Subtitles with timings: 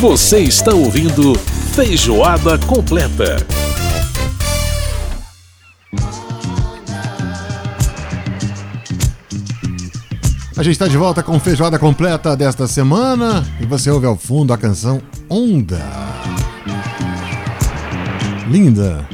[0.00, 1.34] Você está ouvindo
[1.74, 3.44] Feijoada Completa.
[10.56, 14.52] A gente está de volta com Feijoada Completa desta semana e você ouve ao fundo
[14.52, 15.84] a canção Onda.
[18.48, 19.04] Linda.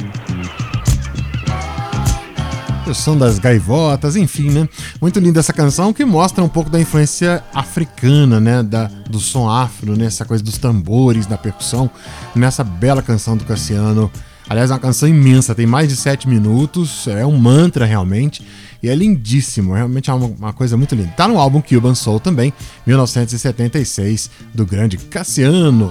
[2.86, 4.68] O som das gaivotas, enfim, né?
[5.00, 8.62] Muito linda essa canção que mostra um pouco da influência africana, né?
[8.62, 10.04] Da, do som afro, né?
[10.04, 11.90] Essa coisa dos tambores, da percussão,
[12.34, 14.12] nessa bela canção do Cassiano.
[14.48, 18.46] Aliás, é uma canção imensa, tem mais de sete minutos, é um mantra realmente.
[18.82, 21.08] E é lindíssimo, realmente é uma, uma, coisa muito linda.
[21.16, 22.53] Tá no álbum Cuban Soul também,
[22.86, 25.90] 1976, do grande Cassiano.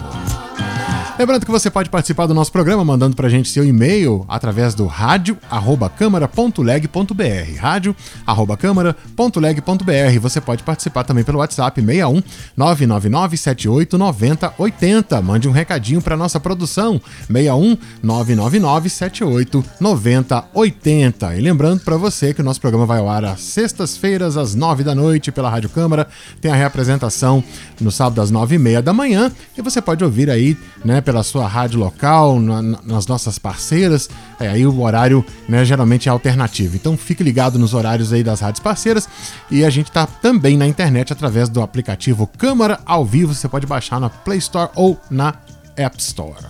[1.18, 4.88] Lembrando que você pode participar do nosso programa mandando pra gente seu e-mail através do
[4.88, 7.60] rádio@câmara.leg.br.
[7.60, 10.20] rádio@câmara.leg.br.
[10.20, 12.24] Você pode participar também pelo WhatsApp 61
[12.58, 15.22] 999 78 90 80.
[15.22, 21.36] Mande um recadinho para nossa produção 61 999 78 90 80.
[21.36, 24.84] E lembrando para você que o nosso programa vai ao ar às sextas-feiras às nove
[24.84, 26.08] da noite pela Rádio Câmara.
[26.42, 27.44] Tem a reapresentação
[27.80, 31.22] no sábado às nove e meia da manhã e você pode ouvir aí, né, pela
[31.22, 34.10] sua rádio local, na, nas nossas parceiras.
[34.40, 36.76] É, aí o horário né, geralmente é alternativo.
[36.76, 39.08] Então fique ligado nos horários aí das rádios parceiras.
[39.52, 43.34] E a gente está também na internet através do aplicativo Câmara ao vivo.
[43.34, 45.36] Você pode baixar na Play Store ou na
[45.76, 46.46] App Store.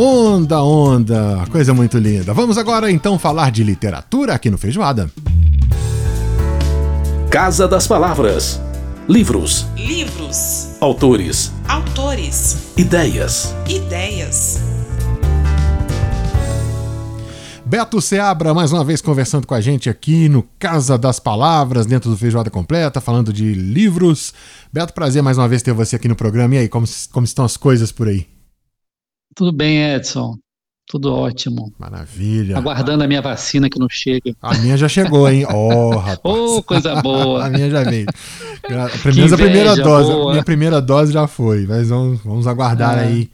[0.00, 2.32] Onda, onda, coisa muito linda.
[2.32, 5.10] Vamos agora então falar de literatura aqui no Feijoada.
[7.30, 8.58] Casa das Palavras.
[9.06, 9.66] Livros.
[9.76, 10.78] Livros.
[10.80, 11.52] Autores.
[11.68, 12.72] Autores.
[12.74, 13.54] Ideias.
[13.68, 14.58] Ideias.
[17.66, 22.08] Beto Seabra, mais uma vez conversando com a gente aqui no Casa das Palavras, dentro
[22.08, 24.32] do Feijoada Completa, falando de livros.
[24.72, 26.54] Beto, prazer mais uma vez ter você aqui no programa.
[26.54, 28.26] E aí, como, como estão as coisas por aí?
[29.36, 30.34] Tudo bem, Edson.
[30.88, 31.70] Tudo ótimo.
[31.78, 32.56] Maravilha.
[32.56, 34.34] Aguardando a minha vacina que não chega.
[34.40, 35.44] A minha já chegou, hein?
[35.52, 36.18] Oh, rapaz.
[36.24, 37.44] Oh, coisa boa.
[37.46, 38.06] a minha já veio.
[39.02, 40.10] Pelo menos a primeira dose.
[40.10, 40.32] Boa.
[40.32, 41.66] Minha primeira dose já foi.
[41.66, 43.02] Mas vamos, vamos aguardar é.
[43.02, 43.30] aí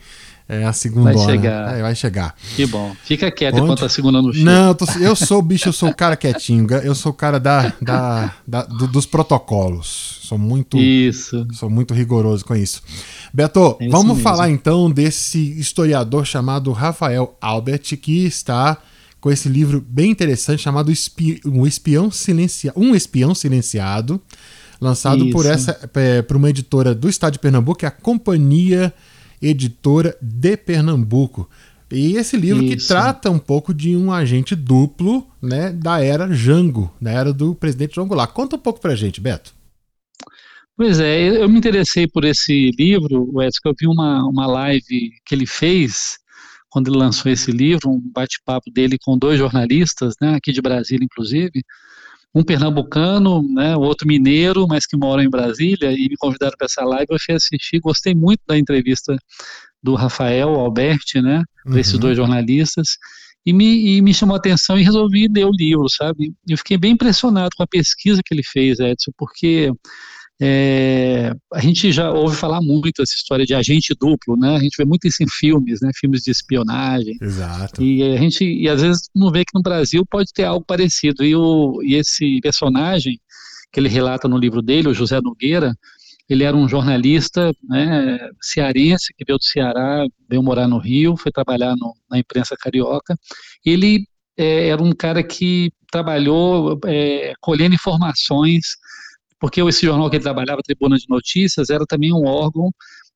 [0.47, 1.13] é, a segunda.
[1.13, 1.79] Vai chegar.
[1.79, 2.35] É, vai chegar.
[2.55, 2.95] Que bom.
[3.03, 3.65] Fica quieto Onde?
[3.65, 4.45] enquanto a segunda não chega.
[4.45, 6.67] Não, eu, tô, eu sou bicho, eu sou o cara quietinho.
[6.83, 10.21] Eu sou o cara da, da, da do, dos protocolos.
[10.23, 10.77] Sou muito.
[10.77, 11.47] Isso.
[11.53, 12.83] Sou muito rigoroso com isso.
[13.33, 18.77] Beto, é vamos falar então desse historiador chamado Rafael Albert, que está
[19.21, 24.21] com esse livro bem interessante chamado Espi um, Espião Silencia um Espião Silenciado,
[24.79, 28.93] lançado por essa é, por uma editora do estado de Pernambuco, que é a Companhia
[29.47, 31.49] Editora de Pernambuco.
[31.91, 32.77] E esse livro Isso.
[32.77, 37.55] que trata um pouco de um agente duplo né, da era Jango, da era do
[37.55, 38.33] presidente João Goulart.
[38.33, 39.55] Conta um pouco pra gente, Beto.
[40.77, 45.13] Pois é, eu me interessei por esse livro, Edson, que eu vi uma, uma live
[45.25, 46.19] que ele fez
[46.69, 51.05] quando ele lançou esse livro, um bate-papo dele com dois jornalistas, né, aqui de Brasília,
[51.05, 51.63] inclusive,
[52.35, 56.85] um pernambucano, né, outro mineiro, mas que mora em Brasília, e me convidaram para essa
[56.85, 59.17] live, eu fui assistir, gostei muito da entrevista
[59.83, 61.79] do Rafael Alberti, né, uhum.
[61.79, 62.97] esses dois jornalistas,
[63.47, 66.33] e me, e me chamou a atenção e resolvi ler o livro, sabe?
[66.49, 69.71] Eu fiquei bem impressionado com a pesquisa que ele fez, Edson, porque
[70.43, 74.57] é, a gente já ouve falar muito essa história de agente duplo, né?
[74.57, 75.91] A gente vê muito isso em filmes, né?
[75.95, 77.17] Filmes de espionagem.
[77.21, 77.83] Exato.
[77.83, 81.25] E a gente, e às vezes não vê que no Brasil pode ter algo parecido.
[81.25, 83.19] E, o, e esse personagem
[83.73, 85.75] que ele relata no livro dele, o José Nogueira,
[86.29, 91.31] ele era um jornalista né, cearense que veio do Ceará, veio morar no Rio, foi
[91.31, 93.17] trabalhar no, na imprensa carioca.
[93.65, 94.07] Ele
[94.37, 98.65] é, era um cara que trabalhou é, colhendo informações
[99.45, 102.71] porque esse jornal que ele trabalhava, Tribuna de Notícias, era também um órgão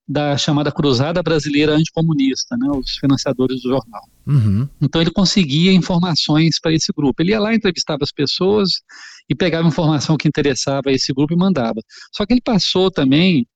[0.07, 4.03] da chamada Cruzada Brasileira Anticomunista, né, os financiadores do jornal.
[4.27, 4.69] Uhum.
[4.79, 7.23] Então ele conseguia informações para esse grupo.
[7.23, 8.69] Ele ia lá, entrevistava as pessoas
[9.27, 11.81] e pegava informação que interessava a esse grupo e mandava.
[12.15, 13.47] Só que ele passou também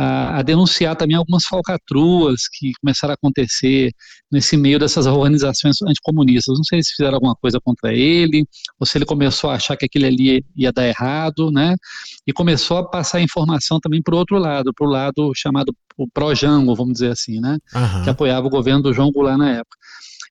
[0.00, 3.90] a, a, denunciar também algumas falcatruas que começaram a acontecer
[4.30, 6.56] nesse meio dessas organizações anticomunistas.
[6.56, 8.46] Não sei se fizeram alguma coisa contra ele,
[8.78, 11.74] ou se ele começou a achar que aquilo ali ia dar errado, né?
[12.24, 16.06] E começou a passar informação também para o outro lado, para o lado chamado o
[16.08, 17.58] pró-Jango, vamos dizer assim, né?
[17.74, 18.04] Uhum.
[18.04, 19.76] Que apoiava o governo do João Goulart na época.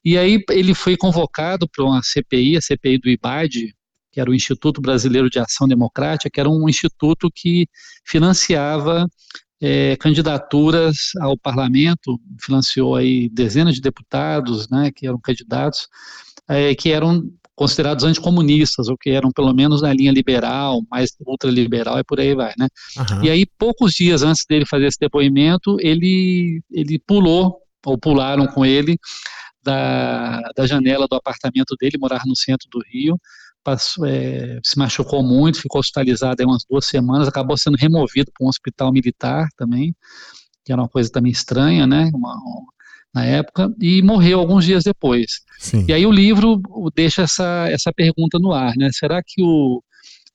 [0.05, 3.75] E aí ele foi convocado para uma CPI, a CPI do IBAD,
[4.13, 7.67] que era o Instituto Brasileiro de Ação Democrática, que era um instituto que
[8.05, 9.05] financiava
[9.62, 15.88] é, candidaturas ao parlamento, financiou aí dezenas de deputados, né, que eram candidatos,
[16.48, 17.24] é, que eram
[17.56, 22.36] considerados anticomunistas, ou que eram pelo menos na linha liberal, mais ultraliberal e por aí
[22.36, 22.68] vai, né?
[22.95, 23.25] Aham.
[23.25, 28.63] E aí, poucos dias antes dele fazer esse depoimento, ele, ele pulou, ou pularam com
[28.63, 28.95] ele,
[29.63, 33.19] da, da janela do apartamento dele, morar no centro do Rio,
[33.67, 38.45] passou, é, se machucou muito, ficou hospitalizado aí umas duas semanas, acabou sendo removido para
[38.45, 39.93] um hospital militar também,
[40.63, 42.37] que era uma coisa também estranha, né, uma-
[43.13, 45.41] na época, e morreu alguns dias depois.
[45.59, 45.85] Sim.
[45.85, 46.61] E aí o livro
[46.95, 48.89] deixa essa, essa pergunta no ar, né?
[48.93, 49.81] Será que o,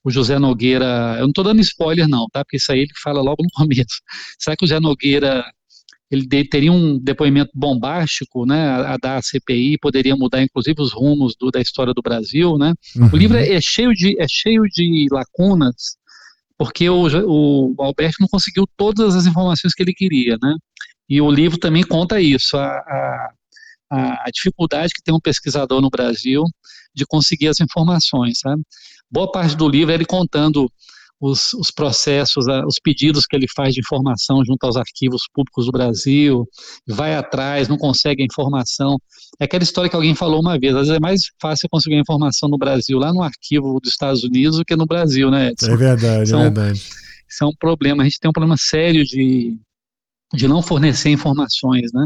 [0.04, 2.44] o José Nogueira, eu não estou dando spoiler não, tá?
[2.44, 4.00] Porque isso aí ele fala logo no começo.
[4.38, 5.42] Será que o José Nogueira
[6.12, 8.68] ele teria um depoimento bombástico, né?
[8.68, 12.58] A, a dar à CPI poderia mudar inclusive os rumos do- da história do Brasil,
[12.58, 12.74] né?
[12.94, 13.10] Uhum.
[13.12, 15.96] O livro é, é cheio de é cheio de lacunas
[16.58, 20.54] porque o, o Alberto não conseguiu todas as informações que ele queria, né?
[21.08, 23.32] E o livro também conta isso, a, a,
[23.90, 26.44] a- a dificuldade que tem um pesquisador no Brasil
[26.94, 28.62] de conseguir as informações, sabe?
[29.10, 30.70] Boa parte do livro é ele contando
[31.24, 35.70] os, os processos, os pedidos que ele faz de informação junto aos arquivos públicos do
[35.72, 36.44] Brasil,
[36.84, 38.98] vai atrás, não consegue a informação.
[39.40, 42.00] É aquela história que alguém falou uma vez, às vezes é mais fácil conseguir a
[42.00, 45.70] informação no Brasil, lá no arquivo dos Estados Unidos, do que no Brasil, né, Edson?
[45.70, 46.82] É verdade, São- é verdade.
[47.30, 48.02] Isso é um problema.
[48.02, 49.56] A gente tem um problema sério de,
[50.34, 52.04] de não fornecer informações, né?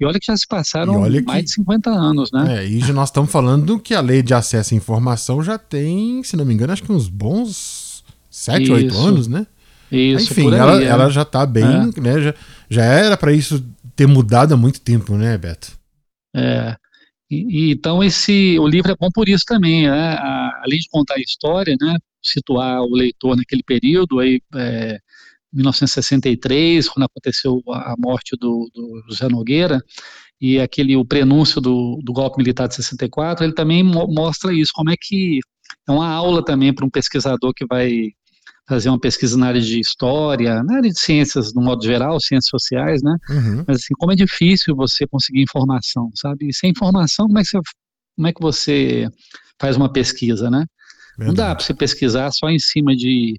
[0.00, 2.64] E olha que já se passaram olha que- mais de 50 anos, né?
[2.64, 6.34] É, e nós estamos falando que a lei de acesso à informação já tem, se
[6.34, 7.83] não me engano, acho que uns bons
[8.44, 9.06] 7, 8 Isso.
[9.06, 9.46] anos, né?
[9.90, 10.86] Isso, Enfim, aí, ela, é.
[10.86, 11.64] ela já tá bem,
[11.98, 12.20] né?
[12.20, 12.34] Já,
[12.68, 13.64] já era para isso
[13.94, 15.72] ter mudado há muito tempo, né, Beto?
[16.34, 16.76] É.
[17.30, 20.14] E, e então esse o livro é bom por isso também, né?
[20.14, 21.96] A- além de contar a história, né?
[22.22, 24.98] Situar o leitor naquele período aí, é,
[25.52, 29.80] 1963, quando aconteceu a a morte do, do José Nogueira
[30.40, 34.72] e aquele o prenúncio do, do golpe militar de 64, ele também mo- mostra isso,
[34.74, 35.38] como é que
[35.88, 38.10] é uma aula também para um pesquisador que vai
[38.66, 42.48] fazer uma pesquisa na área de história, na área de ciências no modo geral, ciências
[42.48, 43.16] sociais, né?
[43.28, 43.64] Uhum.
[43.66, 46.48] Mas assim, como é difícil você conseguir informação, sabe?
[46.48, 47.60] E sem informação, como é que você,
[48.16, 49.08] como é que você
[49.60, 50.64] faz uma pesquisa, né?
[51.18, 51.56] Não dá Verdade.
[51.56, 53.38] para você pesquisar só em cima de,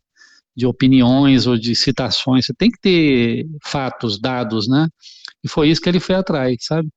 [0.55, 2.45] de opiniões ou de citações.
[2.45, 4.87] Você tem que ter fatos, dados, né?
[5.43, 6.87] E foi isso que ele foi atrás, sabe?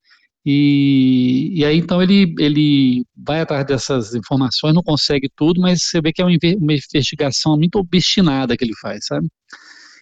[0.50, 6.00] E, e aí então ele, ele vai atrás dessas informações, não consegue tudo, mas você
[6.00, 9.28] vê que é uma inve- uma investigação muito obstinada que ele faz, sabe?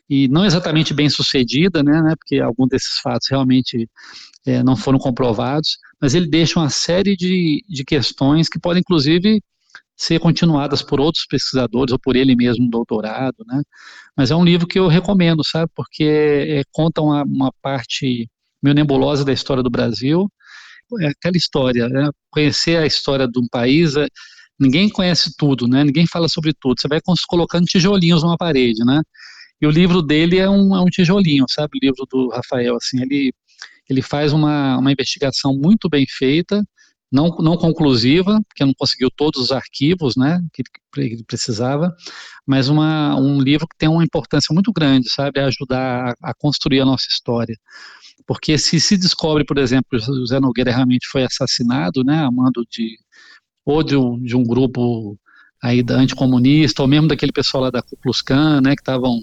[0.09, 2.01] E não exatamente bem sucedida, né?
[2.03, 3.89] né, Porque alguns desses fatos realmente
[4.47, 9.43] eh, não foram comprovados, mas ele deixa uma série de, de questões que podem, inclusive,
[9.97, 13.63] ser continuadas por outros pesquisadores ou por ele mesmo no doutorado, né?
[14.17, 15.71] Mas é um livro que eu recomendo, sabe?
[15.75, 18.29] Porque é, conta uma, uma parte
[18.63, 20.29] meio nebulosa da história do Brasil.
[21.01, 22.11] É aquela história, né?
[22.31, 24.07] Conhecer a história de um país, é-
[24.59, 25.85] ninguém conhece tudo, né?
[25.85, 26.81] Ninguém fala sobre tudo.
[26.81, 29.03] Você vai colocando tijolinhos numa parede, né?
[29.61, 31.79] E o livro dele é um, é um tijolinho, sabe?
[31.79, 33.33] O livro do Rafael, assim, ele,
[33.89, 36.65] ele faz uma, uma investigação muito bem feita,
[37.13, 40.63] não, não conclusiva, porque não conseguiu todos os arquivos, né, que
[40.99, 41.95] ele, precisava,
[42.47, 46.81] mas uma, um livro que tem uma importância muito grande, sabe, ajudar a, a construir
[46.81, 47.57] a nossa história.
[48.27, 52.65] Porque se se descobre, por exemplo, que José Nogueira realmente foi assassinado, né, a mando
[52.71, 52.97] de,
[53.65, 55.17] ou de um, de um grupo
[55.63, 59.21] aí da anticomunista, ou mesmo daquele pessoal lá da Ku Klux Klan, né, que estavam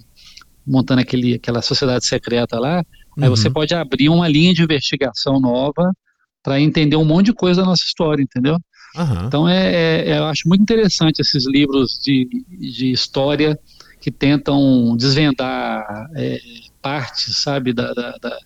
[0.66, 2.82] montando aquele, aquela sociedade secreta lá,
[3.20, 3.54] aí você Uhum.
[3.54, 5.92] pode abrir uma linha de investigação nova
[6.42, 8.58] para entender um monte de coisa da nossa história, entendeu?
[8.96, 9.26] Aham.
[9.28, 13.58] Então é, é- é- eu acho muito interessante esses livros de, de história
[14.00, 15.84] que tentam desvendar
[16.16, 16.38] é,
[16.82, 18.38] partes, sabe, da, da- da-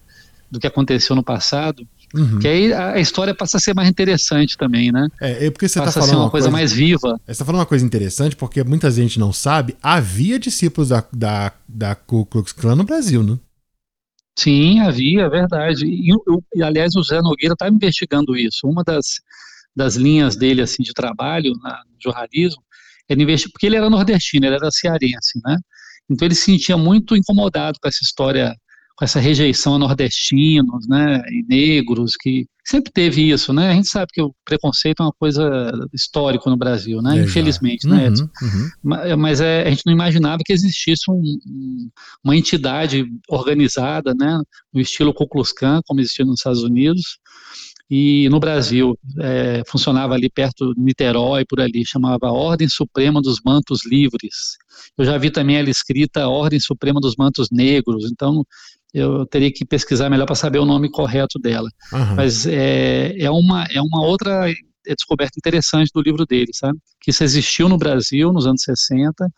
[0.49, 2.39] do que aconteceu no passado, Uhum.
[2.39, 5.09] que aí a, história passa a ser mais interessante também, né?
[5.19, 7.19] É, é porque você tá passa a falando ser uma coisa, mais viva.
[7.25, 11.51] Você está falando uma coisa interessante, porque muita gente não sabe, havia discípulos da, da,
[11.67, 13.37] da Ku Klux Klan no Brasil, né?
[14.39, 15.85] Sim, havia, é verdade.
[15.85, 18.67] E, o- e, aliás, o Zé Nogueira estava investigando isso.
[18.67, 19.19] Uma das,
[19.75, 22.61] das linhas dele assim de trabalho na, no jornalismo
[23.09, 25.57] era investir, porque ele era nordestino, ele era cearense, né?
[26.09, 28.55] Então ele se sentia muito incomodado com essa história,
[28.97, 33.69] com essa rejeição a nordestinos, né, e negros, que sempre teve isso, né?
[33.69, 37.11] A gente sabe que o preconceito é uma coisa histórica no Brasil, né?
[37.13, 37.29] Exato.
[37.29, 38.27] Infelizmente, né, Edson?
[38.41, 38.69] Uhum, uhum.
[38.83, 41.89] Ma- Mas é, a gente não imaginava que existisse um- um-
[42.23, 44.41] uma entidade organizada, né,
[44.73, 47.19] no estilo Ku Klux Klan, como existia nos Estados Unidos,
[47.89, 53.39] e no Brasil é, funcionava ali perto de Niterói, por ali, chamava Ordem Suprema dos
[53.45, 54.57] Mantos Livres.
[54.97, 58.43] Eu já vi também ela escrita Ordem Suprema dos Mantos Negros, então
[58.93, 62.15] eu teria que pesquisar melhor para saber o nome correto dela Aham.
[62.15, 66.79] mas é, é, uma, é uma outra é descoberta interessante do livro dele, sabe?
[67.01, 69.29] Que isso existiu no Brasil nos anos 60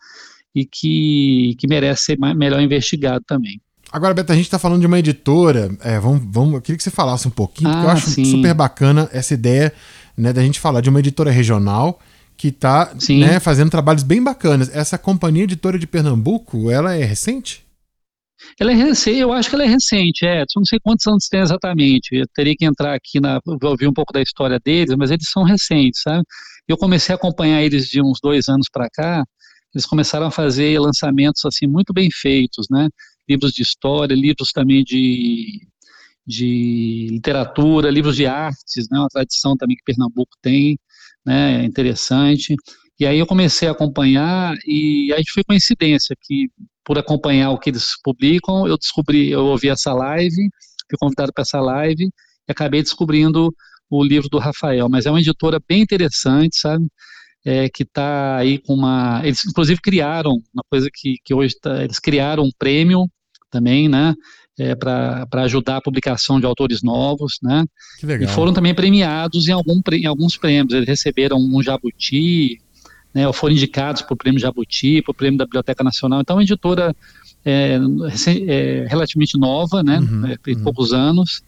[0.54, 3.60] e que, que merece ser mais, melhor investigado também.
[3.92, 5.76] Agora, Beto, a gente está falando de uma editora.
[5.80, 8.24] É, vamos, vamos, eu queria que você falasse um pouquinho, porque eu Ah, acho sim.
[8.24, 9.72] super bacana essa ideia
[10.16, 11.98] né, da gente falar de uma editora regional
[12.36, 14.70] que está né, fazendo trabalhos bem bacanas.
[14.74, 17.64] Essa companhia editora de Pernambuco, ela é recente?
[18.58, 20.44] Ela é recente, eu acho que ela é recente, é.
[20.56, 22.14] Não sei quantos anos tem exatamente.
[22.14, 23.40] Eu teria que entrar aqui na.
[23.62, 26.24] ouvir um pouco da história deles, mas eles são recentes, sabe?
[26.68, 29.24] Eu comecei a acompanhar eles de uns dois anos para cá.
[29.74, 32.88] Eles começaram a fazer lançamentos assim muito bem feitos, né?
[33.28, 35.66] Livros de história, livros também de,
[36.26, 38.98] de literatura, livros de artes, né?
[38.98, 40.78] Uma tradição também que Pernambuco tem,
[41.24, 41.64] né?
[41.64, 42.54] Interessante.
[42.98, 46.48] E aí eu comecei a acompanhar e aí foi coincidência que
[46.84, 50.50] por acompanhar o que eles publicam, eu descobri, eu ouvi essa live,
[50.88, 53.54] fui convidado para essa live e acabei descobrindo
[53.88, 54.88] o livro do Rafael.
[54.88, 56.86] Mas é uma editora bem interessante, sabe?
[57.44, 59.22] É, que está aí com uma.
[59.24, 63.06] Eles inclusive criaram uma coisa que, que hoje tá, eles criaram um prêmio
[63.50, 64.14] também, né?
[64.58, 67.64] É, para ajudar a publicação de autores novos, né?
[68.24, 70.74] E foram também premiados em, algum, em alguns prêmios.
[70.74, 72.58] Eles receberam um Jabuti,
[73.14, 76.20] né, ou foram indicados para o prêmio Jabuti, para o prêmio da Biblioteca Nacional.
[76.20, 76.94] Então, é uma editora
[77.44, 77.78] é,
[78.46, 80.62] é, relativamente nova, né, Uhum, é, tem uhum.
[80.62, 81.42] poucos anos,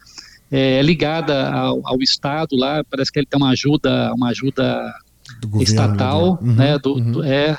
[0.50, 4.92] é ligada ao, ao Estado lá, parece que ele tem uma ajuda, uma ajuda
[5.40, 6.48] Do governo, estatal, né?
[6.48, 7.12] Uhum, né, do, uhum.
[7.12, 7.58] do- é,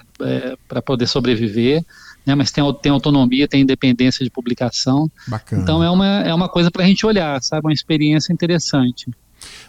[0.67, 1.83] para poder sobreviver,
[2.25, 5.09] né, mas tem, tem autonomia, tem independência de publicação.
[5.27, 5.61] Bacana.
[5.61, 7.67] Então é uma, é uma coisa para a gente olhar, sabe?
[7.67, 9.09] Uma experiência interessante.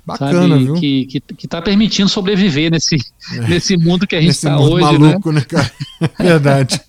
[0.06, 0.64] Bacana, sabe?
[0.64, 0.74] viu?
[0.74, 2.96] Que, que, que tá permitindo sobreviver nesse,
[3.48, 5.08] nesse mundo que a gente Nesse está mundo hoje, né?
[5.08, 5.70] maluco, né, cara?
[6.18, 6.80] Verdade.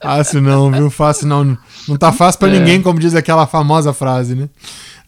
[0.00, 0.90] fácil não, viu?
[0.90, 1.56] Fácil não.
[1.88, 2.58] Não tá fácil pra É.
[2.58, 4.48] ninguém, como diz aquela famosa frase, né?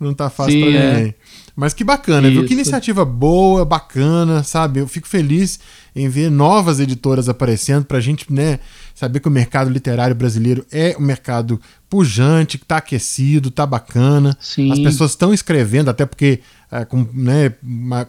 [0.00, 0.95] Não tá fácil pra é.
[0.97, 1.14] ninguém.
[1.56, 2.40] Mas que bacana, viu?
[2.40, 2.54] Que Isso.
[2.54, 4.80] iniciativa boa, bacana, sabe?
[4.80, 5.61] Eu fico feliz
[5.94, 8.58] em ver novas editoras aparecendo pra gente, né,
[8.94, 14.37] saber que o mercado literário brasileiro é um mercado pujante, que tá aquecido, tá bacana.
[14.40, 14.73] Sim.
[14.73, 16.40] As pessoas estão escrevendo, até porque
[16.73, 17.52] é, com, né,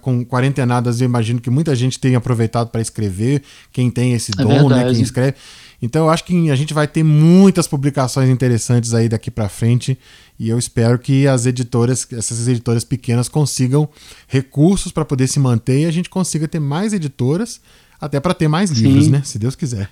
[0.01, 4.41] com quarentenadas eu imagino que muita gente tem aproveitado para escrever, quem tem esse É
[4.41, 5.35] dom, né, quem escreve.
[5.79, 9.95] Então eu acho que a gente vai ter muitas publicações interessantes aí daqui para frente
[10.37, 13.87] e eu espero que as editoras, essas editoras pequenas consigam
[14.27, 17.61] recursos para poder se manter e a gente consiga ter mais editoras
[17.99, 19.11] até para ter mais livros, Sim.
[19.11, 19.21] né?
[19.23, 19.89] Se Deus quiser.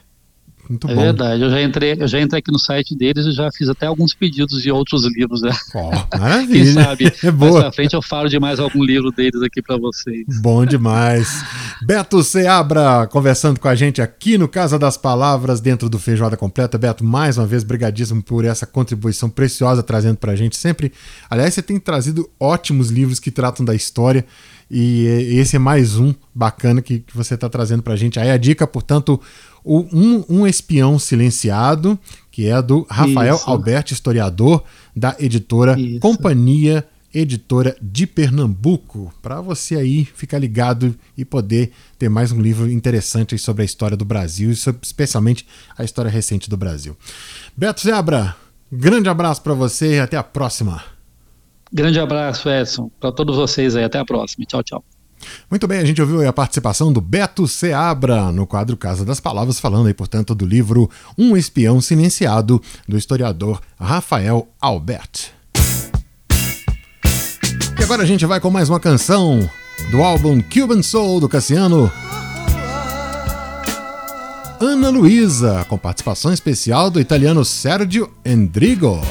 [0.70, 1.02] Muito É bom.
[1.02, 3.86] verdade, eu já entrei, eu já entrei aqui no site deles e já fiz até
[3.86, 5.52] alguns pedidos de outros livros, né?
[6.12, 6.74] Quem maravilha.
[6.74, 7.62] sabe É mais boa.
[7.62, 10.26] pra frente eu falo de mais algum livro deles aqui para vocês.
[10.42, 11.44] Bom demais.
[11.86, 16.78] Beto Seabra conversando com a gente aqui no Casa das Palavras, dentro do Feijoada Completa.
[16.78, 20.92] Beto, mais uma vez, brigadíssimo por essa contribuição preciosa trazendo pra gente sempre.
[21.30, 24.26] Aliás, você tem trazido ótimos livros que tratam da história
[24.72, 25.06] e
[25.38, 28.20] esse é mais um bacana que, que você está trazendo pra gente.
[28.20, 29.20] Aí a dica, portanto,
[29.64, 31.98] o um, um Espião Silenciado,
[32.32, 33.50] que é do Rafael Isso.
[33.50, 34.64] Alberto, historiador
[34.96, 36.00] da editora Isso.
[36.00, 42.68] Companhia Editora de Pernambuco, para você aí ficar ligado e poder ter mais um livro
[42.72, 45.46] interessante sobre a história do Brasil e sobre, especialmente
[45.78, 46.98] a história recente do Brasil.
[47.56, 48.36] Beto Zebra,
[48.72, 50.84] grande abraço para você e até a próxima.
[51.72, 53.84] Grande abraço, Edson, para todos vocês aí.
[53.84, 54.46] Até a próxima.
[54.46, 54.84] Tchau, tchau.
[55.50, 59.60] Muito bem, a gente ouviu a participação do Beto Seabra no quadro Casa das Palavras,
[59.60, 65.32] falando aí, portanto, do livro Um Espião Silenciado, do historiador Rafael Albert.
[67.80, 69.50] E agora a gente vai com mais uma canção
[69.92, 71.92] do álbum Cuban Soul do Cassiano.
[74.60, 79.02] Ana Luísa, com participação especial do italiano Sergio Endrigo.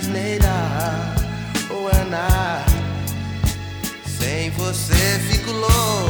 [0.00, 1.14] Fiz asneira,
[1.70, 2.64] oh Ana.
[4.06, 4.94] Sem você
[5.30, 6.09] fico louco.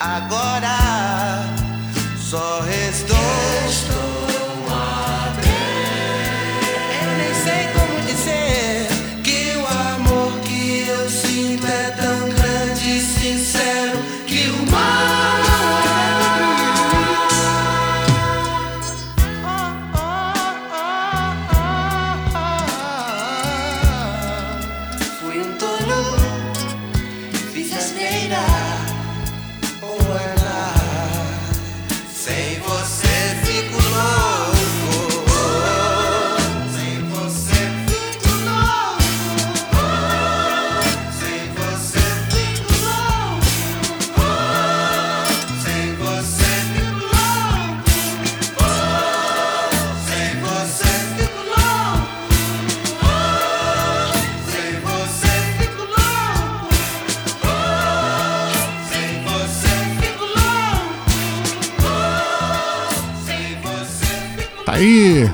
[0.00, 1.44] Agora
[2.18, 3.09] só restou.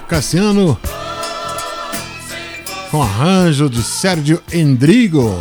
[0.08, 0.78] Cassiano.
[2.90, 5.34] Com arranjo de Sérgio Endrigo.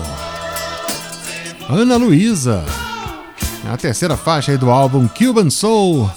[1.70, 2.66] Ana Luísa.
[3.66, 6.10] É a terceira faixa aí do álbum Cuban Soul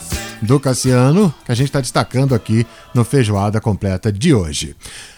[0.43, 4.75] do Cassiano, que a gente está destacando aqui no Feijoada Completa de hoje.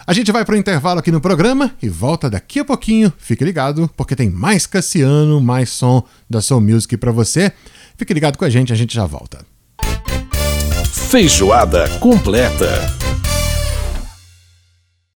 [0.06, 3.12] A gente vai para o intervalo aqui no programa e volta daqui a pouquinho.
[3.18, 7.52] Fique ligado, porque tem mais Cassiano, mais som da Soul Music para você.
[7.96, 9.44] Fique ligado com a gente, a gente já volta.
[11.10, 12.99] Feijoada completa.